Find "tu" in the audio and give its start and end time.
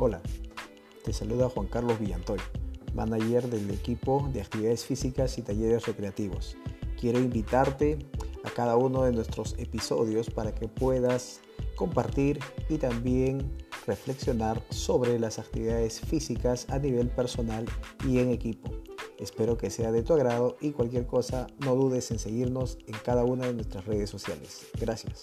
20.04-20.12